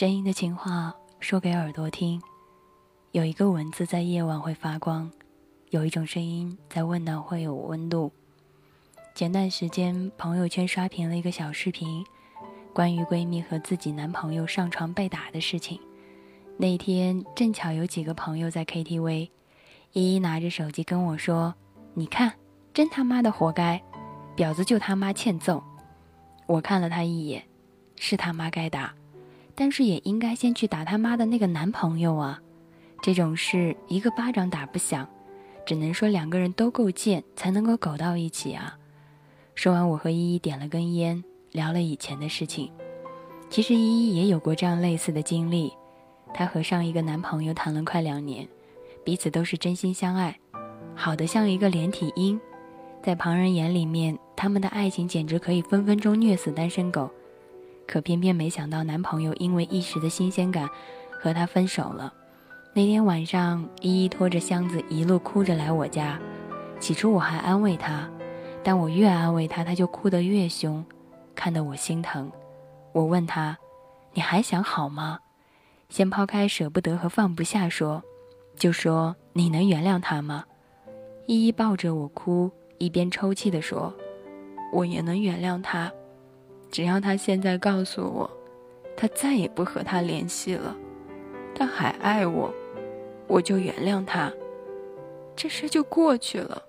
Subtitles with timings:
[0.00, 2.22] 声音的情话说给耳朵听，
[3.12, 5.10] 有一个文字在夜晚会发光，
[5.68, 8.10] 有一种声音在温暖会有温度。
[9.14, 12.02] 前段时间朋友圈刷屏了一个小视频，
[12.72, 15.78] 关于闺蜜和自己男朋友上床被打的事情。
[16.56, 19.28] 那天正巧有几个朋友在 KTV，
[19.92, 21.54] 依依拿着手机跟我说
[21.92, 22.32] ：“你看，
[22.72, 23.82] 真他妈的活该，
[24.34, 25.62] 婊子就他妈欠揍。”
[26.48, 27.44] 我看了她一眼，
[27.96, 28.94] 是他妈该打。
[29.60, 32.40] 但是也应该先去打他妈的那个男朋友啊！
[33.02, 35.06] 这种事一个巴掌打不响，
[35.66, 38.78] 只能说两个人都够贱才能够苟到一起啊！
[39.54, 42.72] 说完，我和依依点了根烟，聊了以前的事情。
[43.50, 45.70] 其实依依也有过这样类似的经历，
[46.32, 48.48] 她和上一个男朋友谈了快两年，
[49.04, 50.40] 彼此都是真心相爱，
[50.94, 52.40] 好的像一个连体婴，
[53.02, 57.10] 在旁人眼里面，他们的爱情简直可以分分钟虐死单身狗。
[57.90, 60.70] 可偏偏没想到，男朋友因为一时的新鲜感，
[61.10, 62.14] 和她分手了。
[62.72, 66.16] 那天晚上，依依拖着箱子一路哭着来我家。
[66.78, 68.08] 起初我还安慰她，
[68.62, 70.84] 但我越安慰她，她就哭得越凶，
[71.34, 72.30] 看得我心疼。
[72.92, 73.58] 我问她
[74.14, 75.18] ：“你还想好吗？”
[75.90, 78.00] 先抛开舍不得和放不下说，
[78.54, 80.44] 就说你能原谅他吗？
[81.26, 83.92] 依依抱着我哭，一边抽泣地说
[84.72, 85.90] ：“我也能原谅他。”
[86.70, 88.30] 只要他现在告诉我，
[88.96, 90.76] 他再也不和他联系了，
[91.54, 92.52] 他还爱我，
[93.26, 94.32] 我就原谅他，
[95.34, 96.62] 这事就过去了。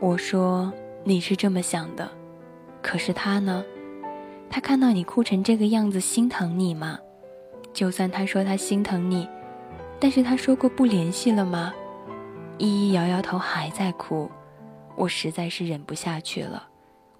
[0.00, 0.72] 我说
[1.02, 2.08] 你是这么想的，
[2.82, 3.64] 可是他呢？
[4.48, 6.98] 他看到你哭成这个样子，心疼你吗？
[7.72, 9.28] 就算他说他心疼你，
[9.98, 11.74] 但是他说过不联系了吗？
[12.58, 14.30] 依依摇摇头，还在哭。
[14.94, 16.68] 我实在是忍不下去了。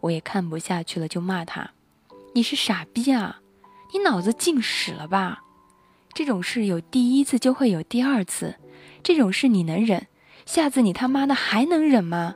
[0.05, 1.71] 我也看不下去了，就骂他
[2.35, 3.41] ：“你是傻逼啊！
[3.91, 5.43] 你脑子进屎了吧？
[6.13, 8.55] 这种事有第一次就会有第二次，
[9.03, 10.07] 这种事你能忍，
[10.45, 12.35] 下次你他妈的还能忍吗？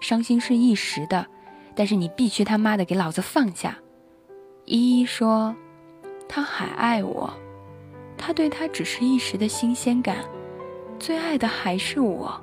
[0.00, 1.26] 伤心是一时的，
[1.74, 3.76] 但是你必须他妈的给老子放下。”
[4.64, 5.56] 依依说
[6.28, 7.34] ：“他还爱我，
[8.16, 10.18] 他对他只是一时的新鲜感，
[11.00, 12.40] 最爱的还是我，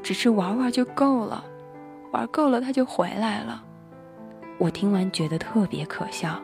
[0.00, 1.44] 只是玩玩就够了，
[2.12, 3.64] 玩够了他就回来了。”
[4.58, 6.40] 我听完觉得特别可笑，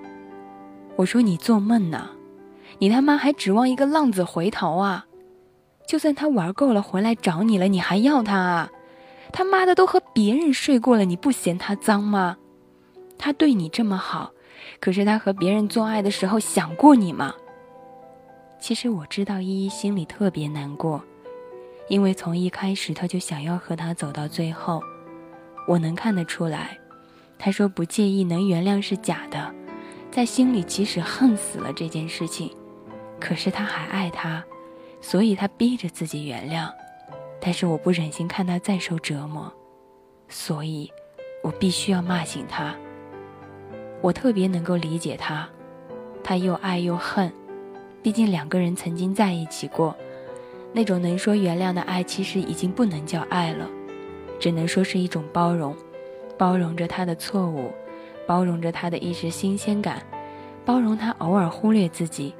[0.97, 2.11] 我说你做梦呢，
[2.79, 5.07] 你他妈还指望一个浪子回头啊？
[5.87, 8.71] 就算他玩够了回来找你了，你还要他啊？
[9.33, 12.37] 他妈的都和别人睡过了，你不嫌他脏吗？
[13.19, 14.33] 他对你这么好，
[14.79, 17.35] 可是他和别人做爱的时候想过你吗？
[18.61, 21.03] 其实我知道依依心里特别难过，
[21.89, 24.83] 因为从一开始他就想要和他走到最后，
[25.67, 26.79] 我能看得出来。
[27.45, 29.53] 他说不介意，能原谅是假的，
[30.13, 32.55] 在心里即使恨死了这件事情，
[33.19, 34.45] 可是他还爱他，
[35.01, 36.71] 所以他逼着自己原谅。
[37.41, 39.53] 但是我不忍心看他再受折磨，
[40.29, 40.89] 所以，
[41.43, 42.77] 我必须要骂醒他。
[44.01, 45.49] 我特别能够理解他，
[46.23, 47.33] 他又爱又恨，
[48.05, 49.97] 毕竟两个人曾经在一起过，
[50.73, 53.69] 那种能说原谅的爱，其实已经不能叫爱了，
[54.39, 55.77] 只能说是一种包容。
[56.43, 57.71] 包容着他的错误，
[58.27, 60.03] 包容着他的一时新鲜感，
[60.65, 62.35] 包容他偶尔忽略自己。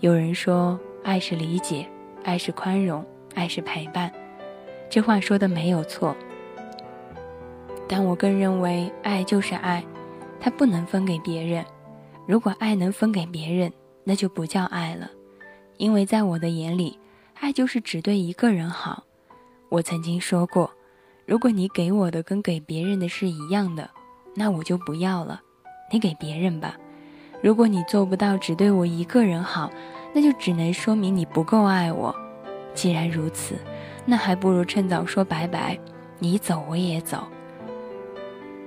[0.00, 1.86] 有人说，爱是理解，
[2.22, 3.02] 爱是宽容，
[3.34, 4.12] 爱是陪伴。
[4.90, 6.14] 这话说的没有错，
[7.88, 9.82] 但我更认为，爱就是爱，
[10.38, 11.64] 它不能分给别人。
[12.26, 13.72] 如果爱能分给别人，
[14.04, 15.10] 那就不叫爱了。
[15.78, 16.98] 因为在我的眼里，
[17.40, 19.02] 爱就是只对一个人好。
[19.70, 20.70] 我曾经说过。
[21.30, 23.88] 如果你给我的跟给别人的是一样的，
[24.34, 25.40] 那我就不要了。
[25.92, 26.76] 你给别人吧。
[27.40, 29.70] 如果你做不到只对我一个人好，
[30.12, 32.12] 那就只能说明你不够爱我。
[32.74, 33.54] 既然如此，
[34.04, 35.78] 那还不如趁早说拜拜。
[36.18, 37.22] 你走我也走。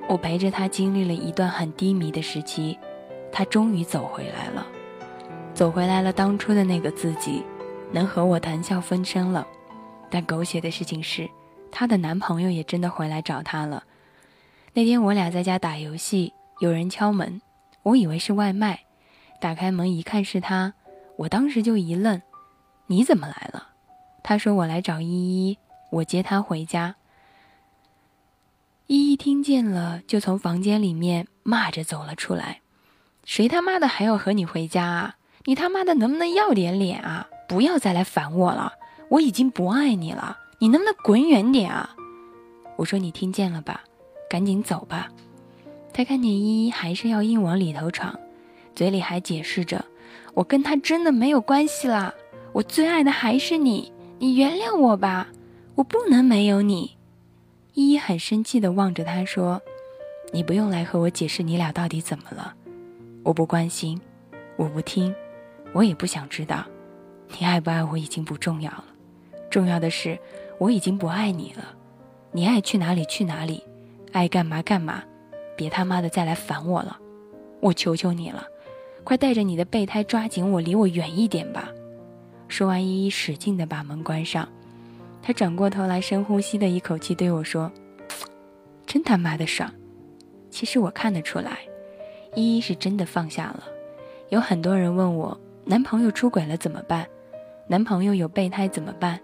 [0.07, 2.79] 我陪着他经历了一段很低迷的时期，
[3.29, 4.65] 他终于走回来了，
[5.53, 7.43] 走回来了当初的那个自己，
[7.91, 9.45] 能和我谈笑风生了。
[10.09, 11.29] 但狗血的事情是。
[11.75, 13.83] 她的男朋友也真的回来找她了。
[14.73, 17.41] 那天我俩在家打游戏，有人敲门，
[17.81, 18.81] 我以为是外卖，
[19.41, 20.75] 打开门一看是他，
[21.17, 22.21] 我当时就一愣
[22.87, 23.69] ：“你怎么来了？”
[24.23, 25.57] 他说：“我来找依依，
[25.89, 26.95] 我接她回家。”
[28.85, 32.61] 依依听见了，就从房间里面骂着走了出来
[33.25, 35.15] ：“谁他妈的还要和你回家啊？
[35.45, 37.27] 你他妈的能不能要点脸啊？
[37.47, 38.73] 不要再来烦我了，
[39.09, 41.95] 我已经不爱你了。”你能不能滚远点啊！
[42.77, 43.83] 我说你听见了吧，
[44.29, 45.09] 赶紧走吧。
[45.93, 48.17] 他看见依依还是要硬往里头闯，
[48.75, 49.85] 嘴里还解释着
[50.33, 52.13] ：“我跟他真的没有关系啦，
[52.51, 55.27] 我最爱的还是你，你原谅我吧，
[55.75, 56.97] 我不能没有你。”
[57.75, 59.61] 依依很生气地望着他说
[60.33, 62.53] ：“你不用来和我解释你俩到底怎么了，
[63.23, 63.99] 我不关心，
[64.55, 65.13] 我不听，
[65.73, 66.63] 我也不想知道。
[67.39, 68.85] 你爱不爱我已经不重要了，
[69.49, 70.17] 重要的是
[70.63, 71.75] 我已经不爱你了。
[72.31, 73.61] 你爱去哪里去哪里，
[74.13, 75.03] 爱干嘛干嘛，
[75.57, 76.97] 别他妈的再来烦我了，
[77.59, 78.47] 我求求你了，
[79.03, 81.67] 快带着你的备胎抓紧我，离我远一点吧。”
[82.47, 84.47] 说完，依依使劲地把门关上。
[85.21, 87.69] 他转过头来，深呼吸的一口气对我说
[88.87, 89.69] ：“真他妈的爽。”
[90.49, 91.59] 其实我看得出来，
[92.35, 93.65] 依依是真的放下了。
[94.29, 97.05] 有很多人问我，男朋友出轨了怎么办？
[97.67, 99.19] 男朋友有备胎怎么办？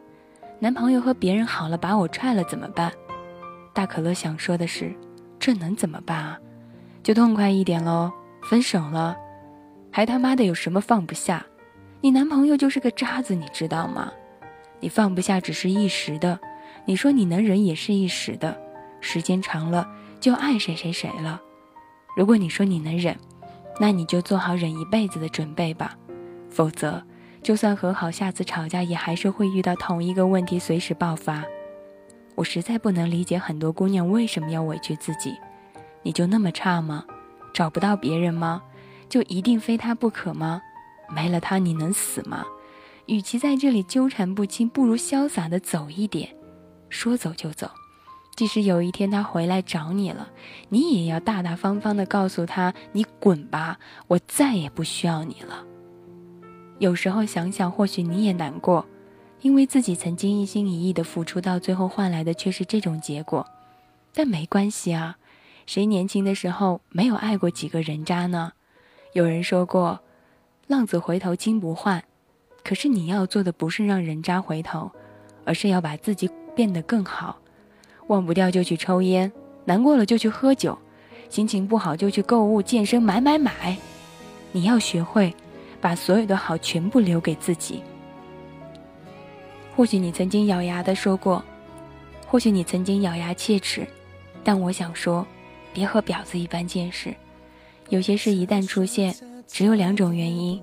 [0.62, 2.92] 男朋友和别人好了把我踹了怎么办？
[3.74, 4.94] 大可乐想说的是，
[5.40, 6.38] 这能怎么办啊？
[7.02, 8.12] 就痛快一点喽，
[8.44, 9.16] 分手了，
[9.90, 11.46] 还他妈的有什么放不下？
[12.02, 14.12] 你男朋友就是个渣子，你知道吗？
[14.82, 16.38] 你放不下只是一时的，
[16.84, 18.60] 你说你能忍也是一时的，
[19.00, 19.88] 时间长了
[20.20, 21.42] 就爱谁谁谁了。
[22.18, 23.18] 如果你说你能忍，
[23.80, 25.96] 那你就做好忍一辈子的准备吧，
[26.50, 27.02] 否则
[27.42, 31.44] 就算和好，下次吵架也还是会遇到同一个问题，随时爆发。
[32.36, 35.36] 我实在不能理解很多姑娘为什么要委屈自己，
[36.04, 37.06] 你就那么差吗？
[37.54, 38.62] 找不到别人吗？
[39.10, 40.62] 就一定非他不可吗？
[41.10, 42.46] 没了他你能死吗？
[43.08, 46.30] 与其在这里纠缠不清，不如潇洒的走一点，
[46.90, 47.72] 说走就走。
[48.36, 50.30] 即使有一天他回来找你了，
[50.70, 55.66] 你也要大大方方的告诉他：“你滚吧，我再也不需要你了。”
[56.80, 58.86] 有时候想想，或许你也难过，
[59.42, 63.46] 因为自己曾经一心一意的付出，到最后换来的却是这种结果。
[64.14, 65.18] 但没关系啊，
[65.66, 68.54] 谁年轻的时候没有爱过几个人渣呢？
[69.14, 70.00] 有人说过
[70.68, 72.04] ：“浪子回头金不换。”
[72.64, 74.92] 可是你要做的不是让人渣回头，
[75.44, 77.40] 而是要把自己变得更好。
[78.08, 79.32] 忘不掉就去抽烟，
[79.66, 80.78] 难过了就去喝酒，
[81.30, 83.78] 心情不好就去购物、健身、买买买。
[84.52, 85.34] 你要学会
[85.82, 87.82] 把所有的好全部留给自己。
[89.76, 91.44] 或许你曾经咬牙的说过，
[92.28, 93.88] 或许你曾经咬牙切齿，
[94.44, 95.26] 但我想说，
[95.74, 97.14] 别和婊子一般见识。
[97.90, 99.16] 有些事一旦出现，
[99.48, 100.62] 只有两种原因。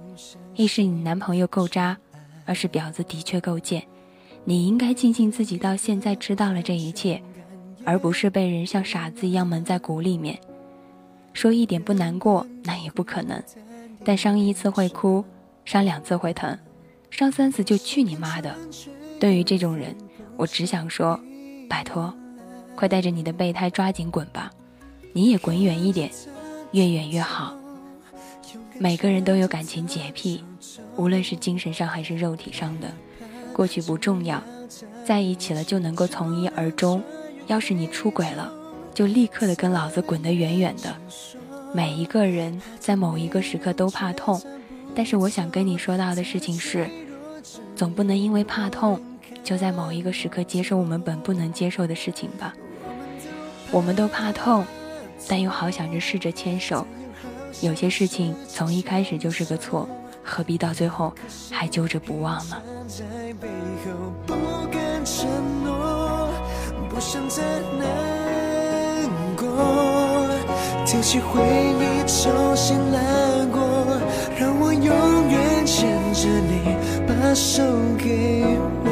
[0.55, 1.97] 一是你男朋友够渣，
[2.45, 3.83] 二是婊子的确够贱。
[4.45, 7.21] 你应该庆幸自己到现在知道了这一切，
[7.85, 10.39] 而不是被人像傻子一样蒙在鼓里面。
[11.33, 13.43] 说一点不难过，那也不可能。
[14.07, 15.25] 但伤一次会哭，
[15.65, 16.57] 伤两次会疼，
[17.11, 18.55] 伤三次就去你妈的！
[19.19, 19.97] 对于这种人，
[20.37, 21.19] 我只想说，
[21.69, 22.15] 拜托，
[22.77, 24.49] 快带着你的备胎抓紧滚吧，
[25.13, 26.09] 你也滚远一点，
[26.71, 27.53] 越远越好。
[28.79, 30.45] 每个人都有感情洁癖，
[30.95, 32.87] 无论是精神上还是肉体上的。
[33.53, 34.41] 过去不重要，
[35.05, 37.03] 在一起了就能够从一而终。
[37.49, 38.53] 要是你出轨了，
[38.95, 40.97] 就立刻的跟老子滚得远远的。
[41.73, 44.41] 每一个人在某一个时刻都怕痛，
[44.95, 46.89] 但是我想跟你说到的事情是，
[47.75, 49.01] 总不能因为怕痛，
[49.45, 52.55] 就在某一个时刻接受我们本不能接受的事情吧。
[53.71, 54.65] 我们都怕痛，
[55.29, 56.87] 但又好想着试着牵手。
[57.61, 59.89] 有些事情从一开始就是个错，
[60.23, 61.13] 何必到最后
[61.51, 62.57] 还揪着不忘呢？
[66.89, 67.43] 不想再
[70.87, 73.61] 提起回忆重新来过，
[74.39, 76.63] 让我永远牵着你，
[77.09, 77.61] 把手
[77.99, 78.45] 给
[78.85, 78.87] 我。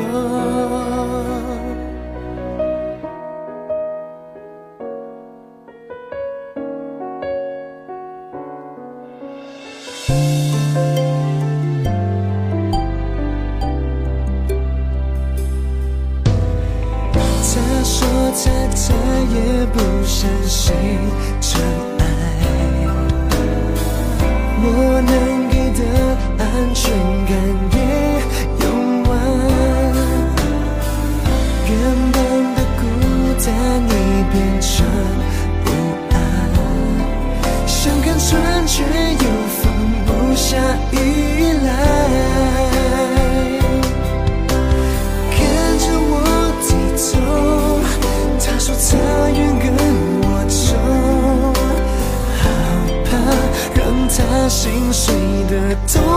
[54.55, 55.13] 心碎
[55.51, 56.14] 的痛。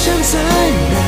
[0.00, 0.99] 想再难